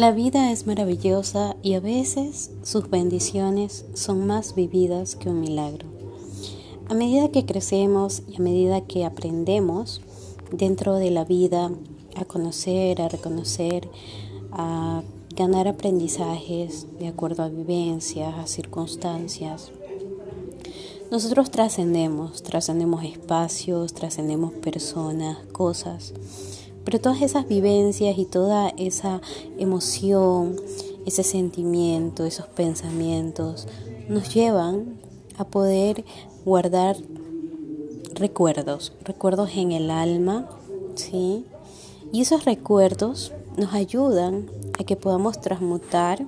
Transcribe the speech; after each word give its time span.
La 0.00 0.12
vida 0.12 0.50
es 0.50 0.66
maravillosa 0.66 1.56
y 1.62 1.74
a 1.74 1.80
veces 1.80 2.52
sus 2.62 2.88
bendiciones 2.88 3.84
son 3.92 4.26
más 4.26 4.54
vividas 4.54 5.14
que 5.14 5.28
un 5.28 5.40
milagro. 5.40 5.86
A 6.88 6.94
medida 6.94 7.30
que 7.30 7.44
crecemos 7.44 8.22
y 8.26 8.36
a 8.36 8.38
medida 8.38 8.80
que 8.80 9.04
aprendemos 9.04 10.00
dentro 10.52 10.94
de 10.94 11.10
la 11.10 11.26
vida 11.26 11.70
a 12.16 12.24
conocer, 12.24 13.02
a 13.02 13.10
reconocer, 13.10 13.90
a 14.52 15.02
ganar 15.36 15.68
aprendizajes 15.68 16.86
de 16.98 17.08
acuerdo 17.08 17.42
a 17.42 17.50
vivencias, 17.50 18.34
a 18.38 18.46
circunstancias, 18.46 19.70
nosotros 21.10 21.50
trascendemos, 21.50 22.42
trascendemos 22.42 23.04
espacios, 23.04 23.92
trascendemos 23.92 24.54
personas, 24.54 25.36
cosas 25.52 26.14
pero 26.84 27.00
todas 27.00 27.22
esas 27.22 27.46
vivencias 27.48 28.18
y 28.18 28.24
toda 28.24 28.70
esa 28.76 29.20
emoción, 29.58 30.56
ese 31.06 31.22
sentimiento, 31.22 32.24
esos 32.24 32.46
pensamientos, 32.46 33.66
nos 34.08 34.34
llevan 34.34 34.98
a 35.38 35.44
poder 35.44 36.04
guardar 36.44 36.96
recuerdos, 38.14 38.92
recuerdos 39.04 39.50
en 39.56 39.72
el 39.72 39.90
alma, 39.90 40.48
¿sí? 40.94 41.44
Y 42.12 42.22
esos 42.22 42.44
recuerdos 42.44 43.32
nos 43.56 43.72
ayudan 43.72 44.50
a 44.78 44.84
que 44.84 44.96
podamos 44.96 45.40
transmutar 45.40 46.24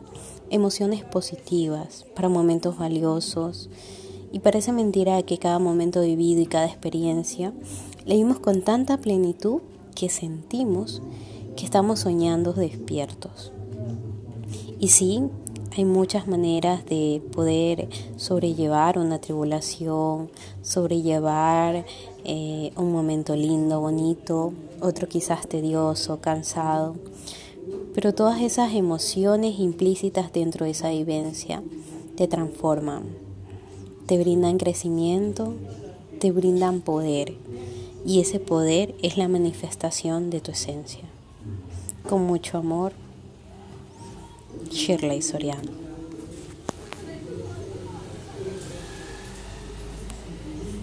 emociones 0.51 1.05
positivas 1.05 2.05
para 2.15 2.29
momentos 2.29 2.79
valiosos. 2.79 3.69
Y 4.33 4.41
parece 4.41 4.73
mentira 4.73 5.23
que 5.23 5.39
cada 5.39 5.59
momento 5.59 6.03
vivido 6.03 6.41
y 6.41 6.47
cada 6.47 6.67
experiencia 6.67 7.53
le 8.05 8.17
vimos 8.17 8.39
con 8.39 8.62
tanta 8.62 8.98
plenitud 8.98 9.61
que 9.95 10.09
sentimos 10.09 11.03
que 11.57 11.65
estamos 11.65 12.01
soñando 12.01 12.53
despiertos. 12.53 13.53
Y 14.81 14.89
sí, 14.89 15.23
hay 15.77 15.85
muchas 15.85 16.27
maneras 16.27 16.84
de 16.87 17.23
poder 17.33 17.89
sobrellevar 18.17 18.99
una 18.99 19.21
tribulación, 19.21 20.31
sobrellevar 20.61 21.87
eh, 22.25 22.73
un 22.77 22.93
momento 22.93 23.37
lindo, 23.37 23.81
bonito, 23.81 24.53
otro 24.81 25.09
quizás 25.09 25.47
tedioso, 25.47 26.21
cansado. 26.21 26.97
Pero 27.95 28.15
todas 28.15 28.41
esas 28.43 28.75
emociones 28.75 29.59
implícitas 29.59 30.33
dentro 30.33 30.65
de 30.65 30.73
esa 30.73 30.91
vivencia 30.91 31.62
te 32.17 32.29
transforman, 32.29 33.05
te 34.06 34.19
brindan 34.19 34.59
crecimiento, 34.59 35.55
te 36.19 36.33
brindan 36.33 36.81
poder 36.81 37.34
y 38.05 38.20
ese 38.20 38.41
poder 38.41 38.95
es 39.03 39.17
la 39.17 39.28
manifestación 39.28 40.31
de 40.31 40.41
tu 40.41 40.50
esencia. 40.53 41.05
Con 42.09 42.22
mucho 42.25 42.59
amor, 42.59 42.92
Shirley 44.70 45.22
Soriano. 45.22 45.92